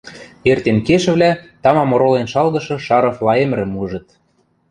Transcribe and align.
Эртен 0.49 0.77
кешӹвлӓ 0.87 1.31
тамам 1.63 1.89
оролен 1.95 2.27
шалгышы 2.33 2.75
Шаров 2.85 3.17
Лаэмӹрӹм 3.25 3.71
ужыт. 3.81 4.05